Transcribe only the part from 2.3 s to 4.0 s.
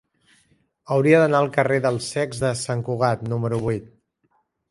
de Sant Cugat número vuit.